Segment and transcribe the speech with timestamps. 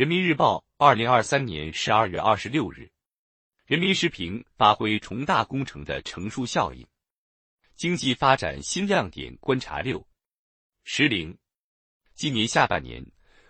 [0.00, 2.90] 人民日报，二零二三年十二月二十六日。
[3.66, 6.86] 人民时评：发挥重大工程的乘数效应，
[7.76, 10.02] 经济发展新亮点观察六。
[10.84, 11.36] 时零，
[12.14, 13.04] 今年下半年，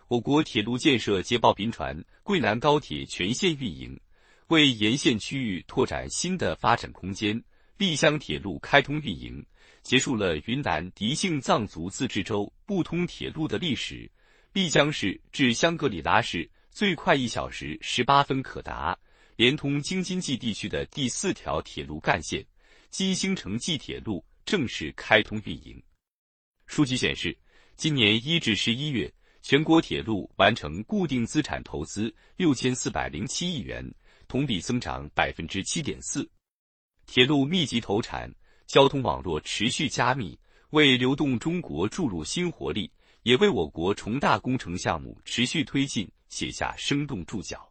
[0.08, 4.00] 我国铁路建设捷报频传，桂南高铁全线运营，
[4.48, 7.40] 为沿线区域拓展新的发展空间。
[7.76, 9.46] 丽湘铁路开通运营，
[9.82, 14.10] 结束了云南迪庆藏族自治州不通铁路的历史。
[14.52, 18.98] 丽江市至香格里拉市最快一小时十八分可达。
[19.36, 22.44] 连通京津冀地区的第四条铁路干线
[22.90, 25.82] 金星城际铁路正式开通运营。
[26.66, 27.34] 数据显示，
[27.74, 29.10] 今年一至十一月，
[29.40, 33.88] 全国铁路完成固定资产投资六千四百零七亿元，
[34.28, 36.28] 同比增长百分之七点四。
[37.06, 38.30] 铁路密集投产，
[38.66, 40.38] 交通网络持续加密，
[40.70, 47.70] 为流动中国注入新活力，也为我国重大工程项目持续推进写下生动注脚。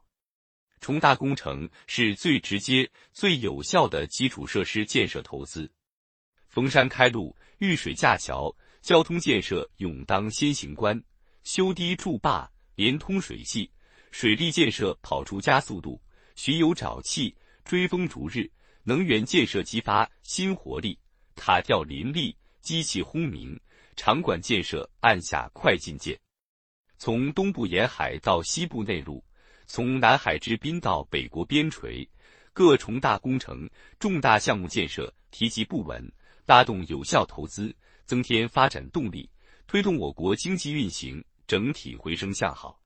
[0.80, 5.70] 重大工程是最直接、最有效的基础设施建设投资。
[6.48, 10.98] 逢山开路、遇水架桥，交通建设勇当先行官；
[11.44, 13.70] 修堤筑坝、连通水系，
[14.12, 16.00] 水利建设跑出加速度；
[16.36, 18.50] 巡游沼气、追风逐日，
[18.84, 20.98] 能源建设激发新活力；
[21.36, 23.60] 塔吊林立、机器轰鸣，
[23.96, 26.20] 场馆建设按下快进键。
[26.98, 29.24] 从东部沿海到西部内陆。
[29.72, 32.10] 从南海之滨到北国边陲，
[32.54, 36.12] 各重大工程、重大项目建设提及不稳，
[36.48, 37.72] 拉动有效投资，
[38.04, 39.30] 增添发展动力，
[39.68, 42.82] 推动我国经济运行整体回升向好。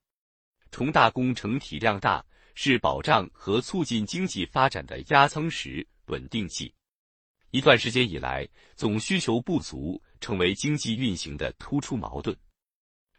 [0.71, 2.21] 重大工程体量大，
[2.53, 6.75] 是保障和促进经济发展的压舱石、稳定器。
[7.53, 12.35] 一段时间以来，总需求不足成为经济运行的突出矛盾。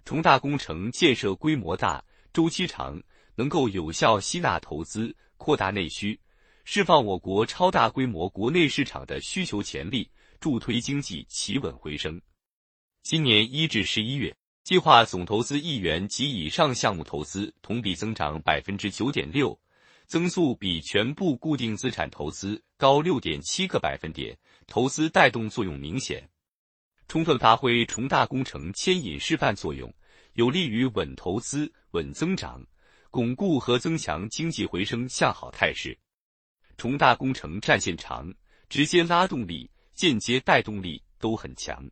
[0.05, 3.03] 重大工程建设规模大、周期长。
[3.37, 6.21] 能够有效吸纳投资，扩大内需，
[6.65, 12.23] 释放我国超大规模国内市场的需求潜力，助推经济企稳回升。
[13.03, 14.33] 今年一至十一月，
[14.63, 19.58] 计划总投资亿元及以上项目投资同比增长百分之九点六，
[20.07, 26.29] 增速比全部固定资产投资高六点七个百分点，投资带动作用明显，
[27.09, 29.93] 充分发挥重大工程牵引示范作用，
[30.35, 32.64] 有利于稳投资、稳增长。
[33.11, 35.97] 巩固和增强经济回升向好态势，
[36.77, 38.35] 重大工程战线长，
[38.69, 41.89] 直接拉动力、间接带动力都很强。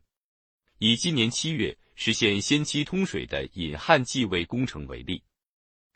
[0.79, 5.23] 以今年七月实现先期通水的引汉济渭工程为例，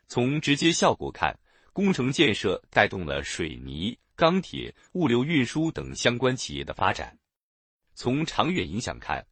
[0.06, 1.38] 从直接效果看，
[1.72, 7.08] 工程建设带动了水泥、钢铁、物流运输等相关企业的发展；
[7.94, 9.24] 从长远影响看，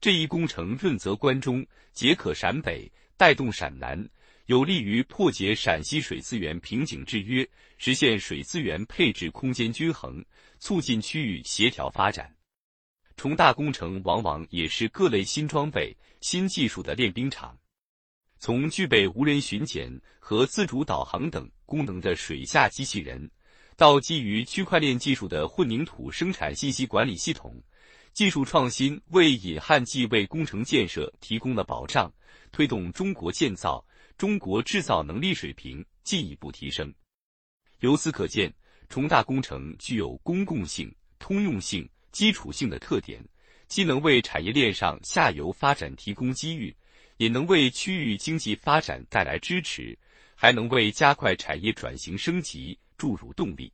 [0.00, 4.08] 这一工程润泽关中，解渴陕北，带动陕南。
[4.46, 10.22] 有利于破解陕西水资源瓶颈制约，实现水资源配置空间均衡，
[10.58, 12.30] 促进区域协调发展。
[13.16, 17.58] 重大工程往往也是各类新装备、新技术的练兵场。
[18.38, 23.30] 从具备无人巡检和自主导航等功能的水下机器人，
[23.76, 27.54] 到基于区块链技术的混凝土生产信息管理系统，
[28.12, 32.12] 技术创新为引汉济渭工程建设提供了保障，
[32.52, 33.84] 推动中国建造。
[34.16, 36.94] 中国制造能力水平进一步提升，
[37.80, 38.54] 由此可见，
[38.88, 43.20] 重大工程具有公共性、通用性、基础性的特点，
[43.66, 46.72] 既能为产业链上下游发展提供机遇，
[47.16, 49.98] 也能为区域经济发展带来支持，
[50.34, 53.72] 还能为加快产业转型升级注入动力，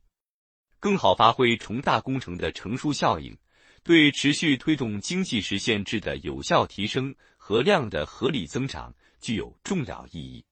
[0.79, 3.37] 更好发挥重大工程的乘数效应，
[3.83, 8.93] 对持续推动经济实现质的有效提升和量的合理增长。
[9.21, 10.43] 具有重要意义。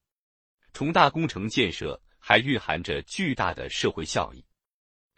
[0.72, 4.44] 重大工程建设还蕴含着巨大的社会效益。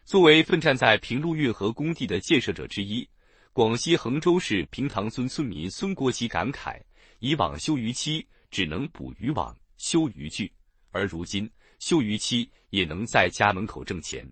[0.06, 3.06] 作为奋战在平陆运河工地的建设者之一，
[3.52, 6.80] 广西横州市平塘村村民孙国奇感慨
[7.20, 10.50] ：“以往修渔期只能捕渔网、修渔具，
[10.92, 14.24] 而如今休渔期也能在家门口挣钱。”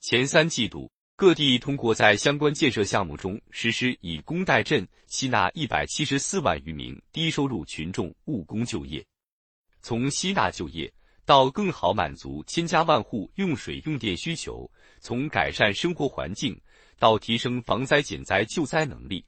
[0.00, 0.90] 前三季度。
[1.16, 9.06] 各地通过在相关建设项目中实施以工代赈，吸纳一百七十四万余名低收入群众务工就业。
[9.80, 10.92] 从吸纳就业
[11.24, 16.60] 到更好满足千家万户用水用电需求，从改善生活环境
[16.98, 19.24] 到提升防灾减灾救灾能力，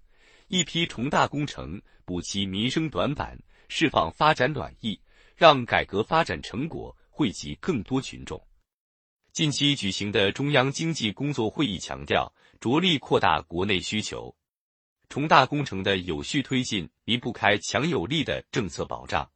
[0.48, 3.38] 一批重大工程补齐民生短板，
[3.68, 5.00] 释放发展暖意，
[5.36, 8.42] 让改革发展成果惠及更多群众。
[9.32, 14.34] 近期举行的中央经济工作会议强调，着力扩大国内需求，
[15.10, 19.30] 重大工程的有序推进离不开强有力的政策保障。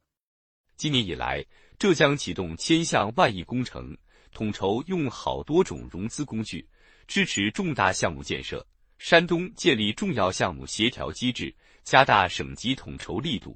[0.75, 1.45] 今年以来，
[1.77, 3.95] 浙江启动千项万亿工程，
[4.31, 6.67] 统筹用好多种融资工具，
[7.05, 8.65] 支持重大项目建设。
[8.97, 13.55] 山东建立重要项目协调机制，加大省级统筹力度。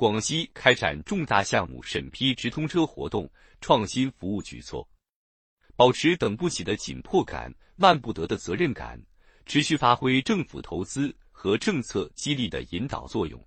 [0.00, 3.30] 广西开展重大项目审批直通车活动，
[3.60, 4.88] 创新服务举措，
[5.76, 8.98] 保持等不起的紧迫感、慢不得的责任感，
[9.44, 13.38] 持续发挥政府投资和政策激励的引导作用。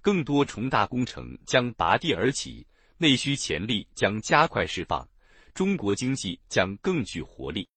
[0.00, 2.66] 更多重大工程将拔地而起，
[2.96, 5.06] 内需潜力将加快释放，
[5.52, 7.68] 中国经济将更具活力。